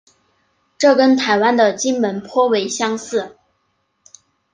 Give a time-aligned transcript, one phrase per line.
[0.79, 3.37] 这跟台湾的金门颇为相似。